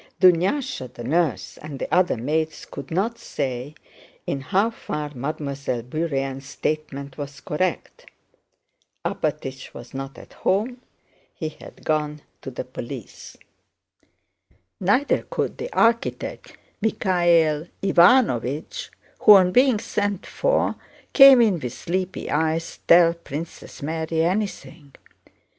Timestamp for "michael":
16.81-17.67